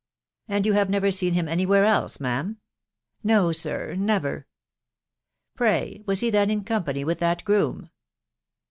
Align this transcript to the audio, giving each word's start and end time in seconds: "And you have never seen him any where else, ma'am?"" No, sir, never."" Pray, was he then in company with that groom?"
"And 0.49 0.65
you 0.65 0.73
have 0.73 0.89
never 0.89 1.11
seen 1.11 1.35
him 1.35 1.47
any 1.47 1.63
where 1.63 1.85
else, 1.85 2.19
ma'am?"" 2.19 2.57
No, 3.31 3.51
sir, 3.51 3.93
never."" 3.93 4.47
Pray, 5.55 6.01
was 6.07 6.21
he 6.21 6.31
then 6.31 6.49
in 6.49 6.63
company 6.63 7.03
with 7.03 7.19
that 7.19 7.45
groom?" 7.45 7.91